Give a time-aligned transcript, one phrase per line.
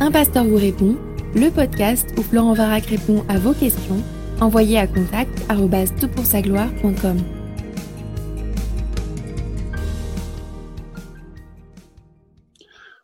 [0.00, 0.96] Un pasteur vous répond,
[1.34, 3.96] le podcast où Florent Varac répond à vos questions,
[4.40, 7.16] envoyez à contact gloire.com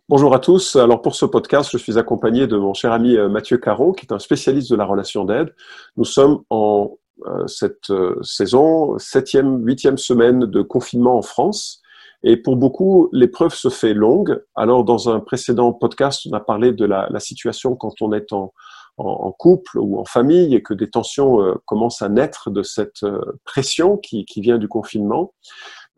[0.08, 0.76] Bonjour à tous.
[0.76, 4.06] Alors pour ce podcast, je suis accompagné de mon cher ami euh, Mathieu Caron, qui
[4.06, 5.52] est un spécialiste de la relation d'aide.
[5.96, 11.82] Nous sommes en euh, cette euh, saison, septième, huitième semaine de confinement en France.
[12.26, 14.42] Et pour beaucoup, l'épreuve se fait longue.
[14.54, 18.32] Alors, dans un précédent podcast, on a parlé de la, la situation quand on est
[18.32, 18.52] en,
[18.96, 22.62] en, en, couple ou en famille et que des tensions euh, commencent à naître de
[22.62, 25.34] cette euh, pression qui, qui, vient du confinement.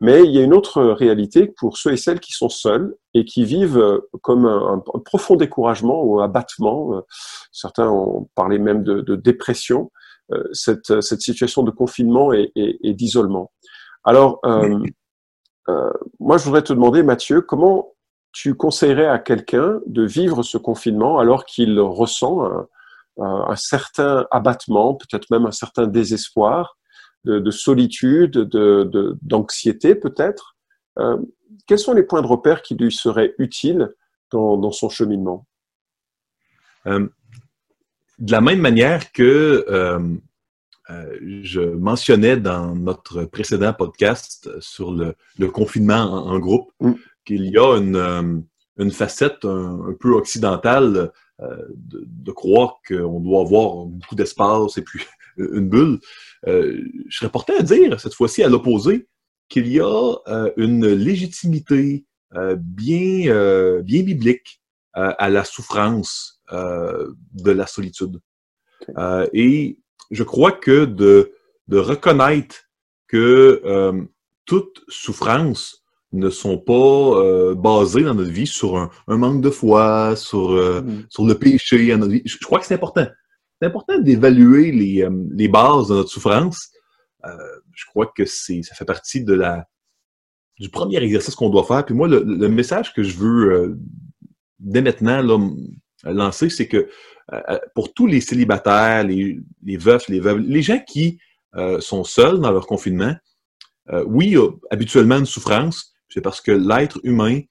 [0.01, 3.23] Mais il y a une autre réalité pour ceux et celles qui sont seuls et
[3.23, 7.01] qui vivent euh, comme un, un profond découragement ou abattement.
[7.53, 9.91] Certains ont parlé même de, de dépression.
[10.51, 13.49] Cette, cette, situation de confinement et, et, et d'isolement.
[14.07, 14.79] Alors, euh,
[15.69, 17.93] euh, moi, je voudrais te demander, Mathieu, comment
[18.31, 22.43] tu conseillerais à quelqu'un de vivre ce confinement alors qu'il ressent
[23.17, 26.77] un, certain abattement, peut-être même un certain désespoir,
[27.23, 28.31] de, de solitude,
[29.21, 30.55] d'anxiété peut-être?
[30.99, 31.17] Euh,
[31.65, 33.89] Quels sont les points de repère qui lui seraient utiles
[34.31, 35.45] dans, dans son cheminement?
[36.85, 37.07] Euh,
[38.19, 39.65] De la même manière que
[40.89, 46.93] euh, je mentionnais dans notre précédent podcast sur le, le confinement en, en groupe mm.
[47.25, 48.39] qu'il y a une, euh,
[48.77, 54.77] une facette un, un, peu occidentale euh, de, de, croire qu'on doit avoir beaucoup d'espace
[54.77, 55.01] et puis
[55.37, 55.99] une bulle.
[56.47, 59.07] Euh, je serais porté à dire, cette fois-ci à l'opposé,
[59.49, 60.15] qu'il y a
[60.57, 62.05] une légitimité
[62.57, 68.19] bien, bien biblique à la souffrance de la solitude.
[68.81, 69.29] Okay.
[69.31, 69.79] et
[70.11, 71.33] je crois que de,
[71.67, 72.55] de reconnaître
[73.07, 74.03] que euh,
[74.45, 75.83] toute souffrance
[76.13, 80.51] ne sont pas euh, basées dans notre vie sur un, un manque de foi, sur,
[80.51, 82.21] euh, sur le péché à notre vie.
[82.25, 83.07] Je, je crois que c'est important.
[83.61, 86.69] C'est important d'évaluer les, les bases de notre souffrance.
[87.73, 89.65] Je crois que c'est ça fait partie de la
[90.59, 91.83] du premier exercice qu'on doit faire.
[91.83, 93.79] Puis moi, le, le, message que je veux
[94.59, 95.39] dès maintenant là,
[96.03, 96.89] lancer, c'est que
[97.33, 101.19] euh, pour tous les célibataires, les, les, veufs, les veuves, les gens qui
[101.55, 103.15] euh, sont seuls dans leur confinement,
[103.89, 107.41] euh, oui, il y a habituellement une souffrance, c'est parce que l'être humain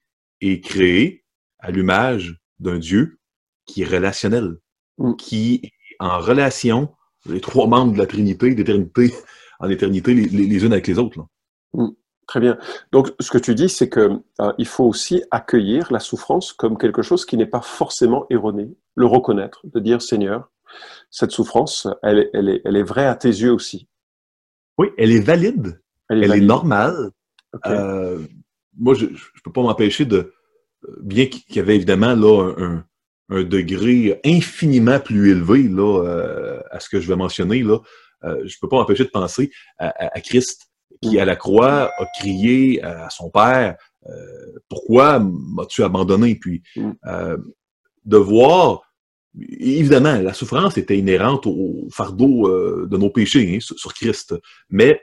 [0.41, 1.23] est créé
[1.59, 3.19] à l'image d'un Dieu
[3.65, 4.57] qui est relationnel,
[4.97, 5.15] mm.
[5.15, 6.89] qui est en relation,
[7.27, 9.13] les trois membres de la Trinité, d'éternité
[9.59, 11.19] en éternité, les, les, les, unes avec les autres.
[11.19, 11.25] Là.
[11.73, 11.89] Mm.
[12.27, 12.57] Très bien.
[12.91, 16.77] Donc, ce que tu dis, c'est que euh, il faut aussi accueillir la souffrance comme
[16.77, 20.51] quelque chose qui n'est pas forcément erroné, le reconnaître, de dire Seigneur,
[21.09, 23.87] cette souffrance, elle est, elle est, elle est vraie à tes yeux aussi.
[24.77, 25.79] Oui, elle est valide,
[26.09, 26.43] elle est, elle valide.
[26.43, 27.11] est normale.
[27.53, 27.69] Okay.
[27.71, 28.19] Euh,
[28.77, 30.33] moi, je ne peux pas m'empêcher de,
[31.01, 32.83] bien qu'il y avait évidemment là un,
[33.29, 37.79] un, degré infiniment plus élevé là euh, à ce que je vais mentionner là,
[38.23, 40.66] euh, je peux pas m'empêcher de penser à, à, à Christ
[41.01, 43.77] qui, à la croix, a crié à son père
[44.07, 44.13] euh,
[44.69, 46.61] Pourquoi m'as-tu abandonné Puis
[47.05, 47.37] euh,
[48.05, 48.81] de voir,
[49.37, 54.35] évidemment, la souffrance était inhérente au fardeau euh, de nos péchés hein, sur, Christ,
[54.69, 55.01] mais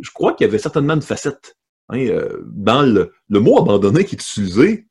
[0.00, 1.56] je crois qu'il y avait certainement une facette.
[1.88, 2.08] Hein,
[2.46, 4.86] dans le, le, mot abandonné qui est utilisé,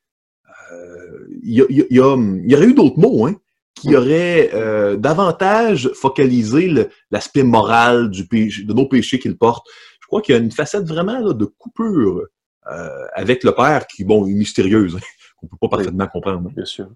[1.44, 3.36] il y, y, y, y, aurait eu d'autres mots hein,
[3.82, 6.72] qui auraient euh, davantage focalisé
[7.10, 9.66] l'aspect moral du péché, de nos péchés qu'il porte
[10.12, 12.28] crois qu'il y a une facette vraiment là, de coupure
[12.68, 15.00] euh, avec le père qui, bon, est mystérieuse, hein,
[15.38, 16.50] qu'on ne peut pas parfaitement comprendre.
[16.52, 16.88] Bien sûr.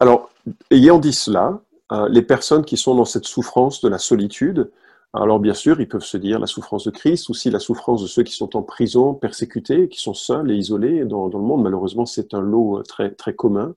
[0.00, 0.30] Alors,
[0.72, 1.60] ayant dit cela,
[1.92, 4.70] euh, les personnes qui sont dans cette souffrance de la solitude,
[5.12, 8.06] alors bien sûr, ils peuvent se dire la souffrance de Christ, aussi la souffrance de
[8.08, 11.62] ceux qui sont en prison, persécutés, qui sont seuls et isolés dans, dans le monde.
[11.62, 13.74] Malheureusement, c'est un lot euh, très, très commun.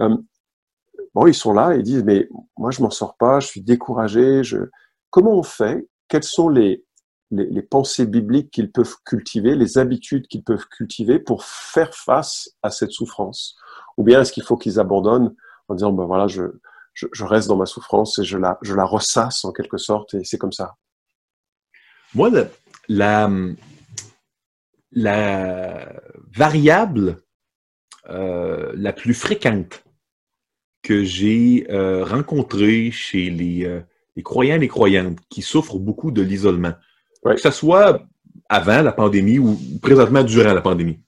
[0.00, 0.16] Euh,
[1.14, 2.28] bon, ils sont là et disent, mais
[2.58, 4.44] moi, je m'en sors pas, je suis découragé.
[4.44, 4.58] Je...
[5.10, 5.88] Comment on fait?
[6.08, 6.85] Quels sont les,
[7.30, 12.70] les, pensées bibliques qu'ils peuvent cultiver, les habitudes qu'ils peuvent cultiver pour faire face à
[12.70, 13.56] cette souffrance.
[13.96, 15.34] Ou bien est-ce qu'il faut qu'ils abandonnent
[15.68, 16.42] en disant, ben voilà, je,
[16.94, 20.24] je, reste dans ma souffrance et je la, je la ressasse en quelque sorte et
[20.24, 20.76] c'est comme ça.
[22.14, 22.48] Moi, la,
[22.88, 23.30] la,
[24.92, 25.92] la
[26.34, 27.18] variable
[28.08, 29.84] euh, la plus fréquente
[30.82, 33.80] que j'ai euh, rencontrée chez les, euh,
[34.14, 36.74] les croyants et les croyantes qui souffrent beaucoup de l'isolement,
[37.26, 37.34] Ouais.
[37.34, 38.00] Que ce soit
[38.48, 41.00] avant la pandémie ou présentement durant la pandémie.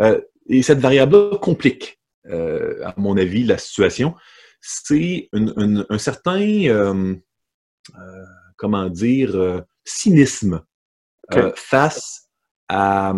[0.00, 4.14] Euh, et cette variable-là complique, euh, à mon avis, la situation.
[4.60, 7.14] C'est un certain, euh,
[8.56, 10.62] comment dire, cynisme
[11.30, 11.52] okay.
[11.56, 12.28] face
[12.68, 13.14] à,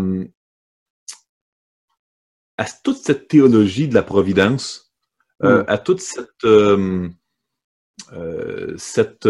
[2.56, 4.94] à toute cette théologie de la providence
[5.40, 5.64] mm.
[5.66, 6.46] à toute cette,
[8.78, 9.28] cette,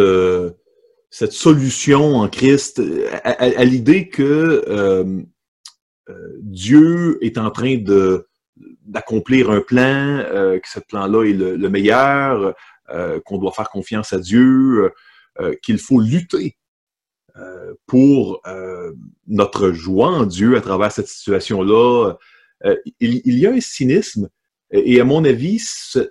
[1.14, 2.82] cette solution en Christ,
[3.22, 5.24] à, l'idée que
[6.40, 7.76] Dieu est en train
[8.82, 12.56] d'accomplir un plan, que ce plan-là est le, meilleur,
[13.24, 14.90] qu'on doit faire confiance à Dieu,
[15.62, 16.56] qu'il faut lutter
[17.36, 18.92] euh, pour euh,
[19.26, 22.16] notre joie en Dieu à travers cette situation-là.
[22.64, 24.28] Euh, il, y a un cynisme,
[24.70, 25.60] et à mon avis,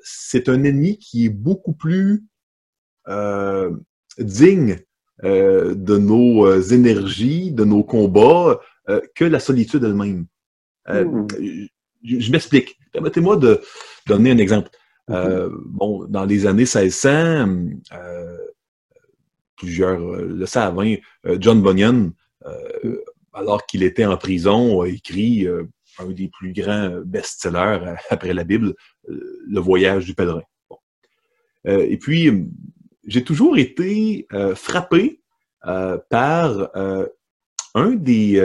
[0.03, 2.25] c'est un ennemi qui est beaucoup plus
[4.19, 4.79] digne
[5.21, 8.59] de nos énergies, de nos combats,
[9.15, 10.25] que la solitude elle-même.
[10.87, 11.27] Hmm.
[12.03, 12.77] Je, m'explique.
[12.91, 13.61] Permettez-moi de
[14.07, 14.69] donner un exemple.
[15.07, 17.47] bon, dans les années 1600,
[19.63, 20.79] plusieurs euh, le savent.
[20.79, 20.95] Hein.
[21.25, 22.11] Euh, John Bunyan,
[22.45, 22.97] euh,
[23.33, 25.47] alors qu'il était en prison, a écrit
[25.99, 28.75] un des plus grands best-sellers après la Bible,
[29.07, 30.43] Le voyage du pèlerin.
[31.65, 32.29] et puis,
[33.05, 35.21] j'ai toujours été frappé
[35.61, 36.69] par
[37.75, 38.39] un, des,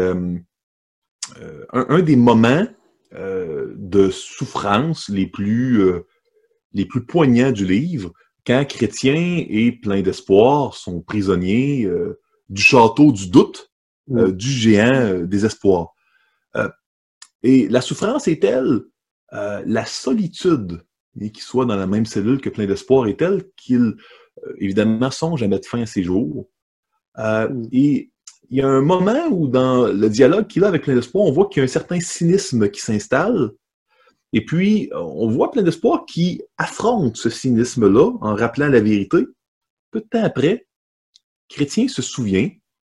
[1.72, 2.66] un, des moments
[3.12, 5.82] de souffrance les plus,
[6.72, 8.12] les plus poignants du livre,
[8.48, 12.18] quand Chrétien et plein d'espoir sont prisonniers euh,
[12.48, 13.70] du château du doute,
[14.12, 15.94] euh, du géant euh, des espoirs.
[17.42, 18.80] et la souffrance est telle,
[19.30, 20.82] la solitude,
[21.20, 23.96] et qu'il soit dans la même cellule que plein d'espoir est telle qu'il,
[24.58, 26.48] évidemment, songe à mettre fin à ses jours.
[27.16, 27.68] Mm.
[27.72, 28.10] Et
[28.50, 31.32] il y a un moment où, dans le dialogue qu'il a avec plein d'espoir, on
[31.32, 33.52] voit qu'il y a un certain cynisme qui s'installe,
[34.32, 39.24] et puis, on voit plein d'espoir qui affrontent ce cynisme-là en rappelant la vérité.
[39.90, 40.66] Peu de temps après,
[41.48, 42.50] Chrétien se souvient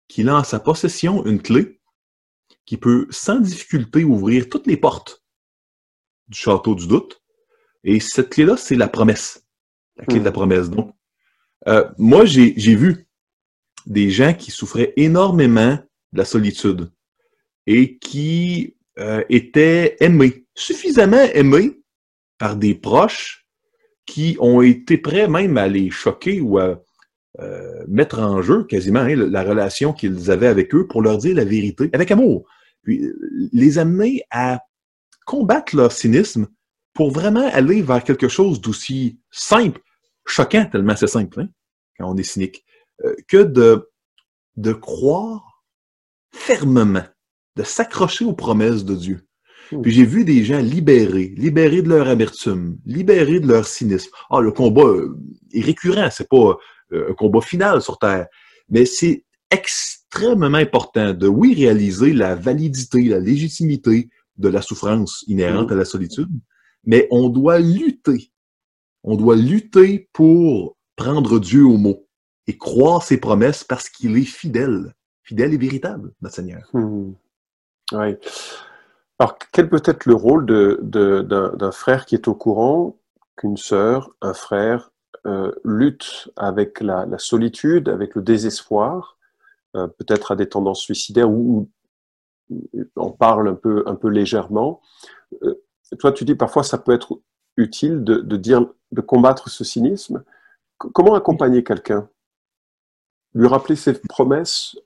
[0.08, 1.80] qu'il a en sa possession une clé
[2.66, 5.24] qui peut sans difficulté ouvrir toutes les portes
[6.28, 7.22] du château du doute.
[7.82, 9.46] Et cette clé-là, c'est la promesse.
[9.96, 10.34] La clé de la hmm.
[10.34, 10.68] promesse.
[10.68, 10.94] Donc,
[11.68, 13.06] euh, moi, j'ai vu
[13.86, 15.78] des gens qui souffraient énormément
[16.12, 16.90] de la solitude
[17.66, 21.80] et qui euh, étaient aimés suffisamment aimés
[22.38, 23.46] par des proches
[24.04, 26.82] qui ont été prêts même à les choquer ou à
[27.40, 31.36] euh, mettre en jeu quasiment hein, la relation qu'ils avaient avec eux pour leur dire
[31.36, 32.44] la vérité avec amour.
[32.82, 33.08] Puis
[33.52, 34.60] les amener à
[35.24, 36.48] combattre leur cynisme
[36.94, 39.80] pour vraiment aller vers quelque chose d'aussi simple,
[40.26, 41.48] choquant tellement c'est simple hein,
[41.98, 42.64] quand on est cynique,
[43.04, 43.90] euh, que de,
[44.56, 45.64] de croire
[46.32, 47.04] fermement,
[47.56, 49.26] de s'accrocher aux promesses de Dieu.
[49.82, 54.10] Puis j'ai vu des gens libérés, libérés de leur amertume, libérés de leur cynisme.
[54.28, 55.18] Ah, le combat euh,
[55.52, 56.58] est récurrent, c'est pas
[56.92, 58.26] euh, un combat final sur Terre,
[58.68, 65.72] mais c'est extrêmement important de, oui, réaliser la validité, la légitimité de la souffrance inhérente
[65.72, 66.30] à la solitude,
[66.84, 68.31] mais on doit lutter.
[69.04, 72.06] On doit lutter pour prendre Dieu au mot
[72.46, 76.68] et croire ses promesses parce qu'il est fidèle, fidèle et véritable, notre Seigneur.
[76.72, 77.12] Hmm.
[77.92, 78.16] Oui.
[79.18, 82.96] Alors, quel peut être le rôle d'un frère qui est au courant
[83.36, 84.90] qu'une sœur, un frère,
[85.26, 89.18] euh, lutte avec la, solitude, avec le désespoir,
[89.76, 91.68] euh, peut-être à des tendances suicidaires ou,
[92.96, 94.80] on parle un peu, un peu légèrement.
[95.44, 95.62] Euh,
[95.98, 97.20] toi, tu dis parfois ça peut être
[97.56, 100.22] utile de, dire, de combattre ce cynisme.
[100.78, 102.08] comment accompagner quelqu'un?
[103.34, 104.76] Lui rappeler ses promesses?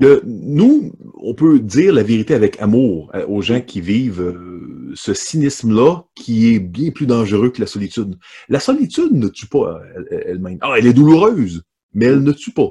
[0.00, 5.14] Nous, on peut dire la vérité avec amour euh, aux gens qui vivent euh, ce
[5.14, 8.16] cynisme-là qui est bien plus dangereux que la solitude.
[8.48, 10.58] La solitude ne tue pas elle-même.
[10.60, 12.70] ah, elle est douloureuse, mais elle ne tue pas.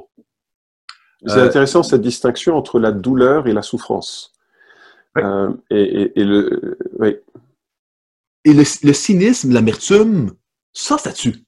[1.26, 4.34] C'est intéressant cette distinction entre la douleur et la souffrance.
[5.18, 6.78] Euh, et, le,
[8.46, 10.34] et le, cynisme, l'amertume,
[10.74, 11.46] ça, ça tue.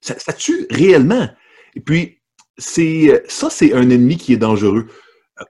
[0.00, 1.28] Ça tue réellement.
[1.74, 2.18] Et puis,
[2.58, 4.86] c'est ça, c'est un ennemi qui est dangereux.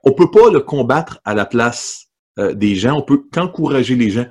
[0.03, 2.07] On peut pas le combattre à la place
[2.39, 2.97] euh, des gens.
[2.97, 4.25] On peut qu'encourager les gens.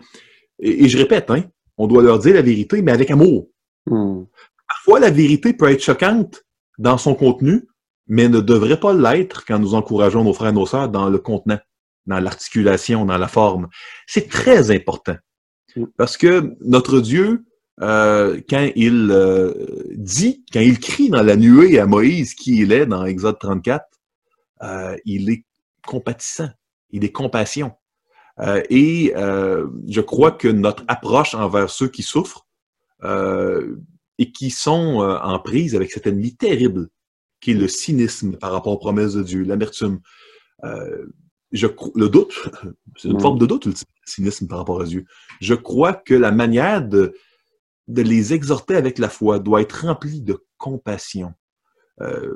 [0.59, 1.45] Et, je répète, hein,
[1.77, 3.49] on doit leur dire la vérité, mais avec amour.
[3.87, 4.25] Hmm.
[4.69, 6.45] Parfois, la vérité peut être choquante
[6.79, 7.69] dans son contenu,
[8.07, 11.19] mais ne devrait pas l'être quand nous encourageons nos frères et nos sœurs dans le
[11.19, 11.59] contenant,
[12.07, 13.69] dans l'articulation, dans la forme.
[14.07, 15.17] C'est très important.
[15.97, 17.45] Parce que notre Dieu
[17.81, 19.53] euh, quand il euh,
[19.93, 23.85] dit, quand il crie dans la nuée à Moïse qui il est dans Exode 34,
[24.63, 25.45] euh, il est
[25.87, 26.51] compatissant,
[26.91, 27.73] il est compassion.
[28.71, 32.47] et je crois que notre approche envers ceux qui souffrent
[34.19, 36.89] et qui sont en prise avec cet ennemi terrible
[37.41, 40.01] qui est le cynisme par rapport aux promesses de Dieu, l'amertume,
[41.53, 42.35] je, le doute,
[42.97, 43.75] c'est une forme de doute, le
[44.07, 45.05] cynisme par rapport à Dieu.
[45.41, 47.15] Je crois que la manière de,
[47.89, 51.35] de les exhorter avec la foi doit être remplie de compassion.
[52.01, 52.35] Euh,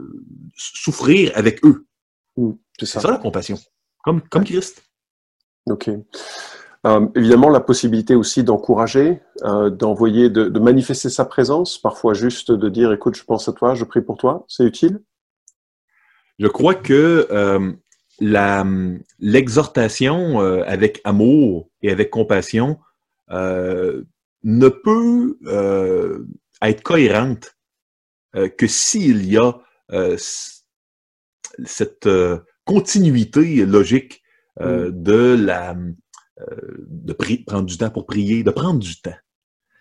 [0.56, 1.86] souffrir avec eux.
[2.36, 3.10] Mm, c'est ça.
[3.10, 3.58] la compassion.
[4.04, 4.82] Comme, comme Christ.
[5.68, 5.90] OK.
[6.86, 12.52] Euh, évidemment, la possibilité aussi d'encourager, euh, d'envoyer, de, de, manifester sa présence, parfois juste
[12.52, 15.00] de dire, écoute, je pense à toi, je prie pour toi, c'est utile?
[16.38, 17.26] Je crois que
[18.20, 22.78] l'exhortation euh, avec amour et avec compassion
[23.30, 24.04] euh,
[24.42, 26.26] ne peut euh,
[26.62, 27.52] être cohérente
[28.58, 29.58] que s'il y a
[31.64, 32.06] cette
[32.66, 34.22] continuité logique
[34.60, 34.90] mm.
[34.90, 35.74] de la
[36.46, 39.16] de prendre du temps pour prier, de prendre du temps,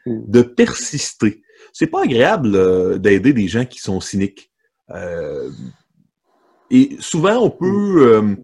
[0.06, 0.32] mm.
[0.32, 1.44] de persister.
[1.74, 4.54] C'est pas agréable d'aider des gens qui sont cyniques.
[6.76, 8.36] Et souvent, on peut euh,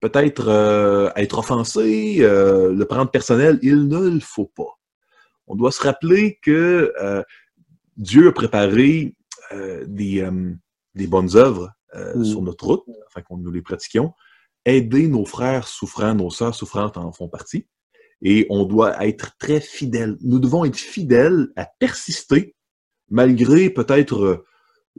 [0.00, 3.58] peut-être euh, être offensé, euh, le prendre personnel.
[3.62, 4.78] Il ne le faut pas.
[5.48, 6.94] On doit se rappeler que
[7.96, 9.16] Dieu a préparé
[9.88, 10.24] des,
[10.94, 12.22] des, bonnes œuvres mm.
[12.22, 14.12] sur notre route, afin qu'on nous les pratiquions.
[14.64, 17.66] Aider nos frères souffrants, nos sœurs souffrantes en font partie.
[18.22, 20.16] Et on doit être très fidèles.
[20.20, 22.54] Nous devons être fidèles à persister,
[23.08, 24.44] malgré peut-être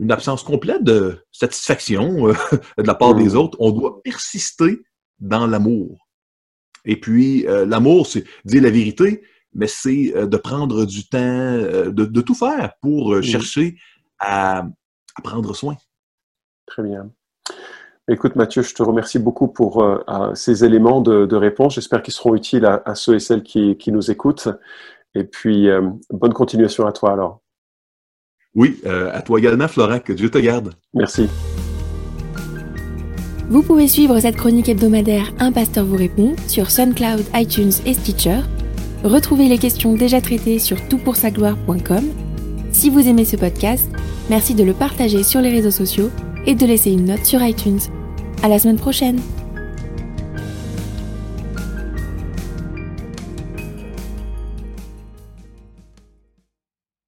[0.01, 2.33] une absence complète de satisfaction euh,
[2.77, 3.37] de la part des mmh.
[3.37, 3.57] autres.
[3.61, 4.81] On doit persister
[5.19, 6.07] dans l'amour.
[6.83, 9.21] Et puis, euh, l'amour, c'est dire la vérité,
[9.53, 13.21] mais c'est euh, de prendre du temps, de, tout faire pour mmh.
[13.21, 13.77] chercher
[14.19, 14.65] à,
[15.23, 15.77] prendre soin.
[16.65, 17.11] Très bien.
[18.09, 19.85] Écoute, Mathieu, je te remercie beaucoup pour
[20.33, 21.75] ces éléments de, réponse.
[21.75, 24.49] J'espère qu'ils seront utiles à, à, ceux et celles qui, qui nous écoutent.
[25.13, 25.67] Et puis,
[26.09, 27.40] bonne continuation à toi alors.
[28.55, 30.73] Oui, euh, à toi également, Florent, que Dieu te garde.
[30.93, 31.27] Merci.
[33.49, 38.39] Vous pouvez suivre cette chronique hebdomadaire Un pasteur vous répond sur SoundCloud, iTunes et Stitcher.
[39.03, 42.03] Retrouvez les questions déjà traitées sur toutpoursagloire.com.
[42.71, 43.89] Si vous aimez ce podcast,
[44.29, 46.09] merci de le partager sur les réseaux sociaux
[46.45, 47.79] et de laisser une note sur iTunes.
[48.43, 49.19] À la semaine prochaine!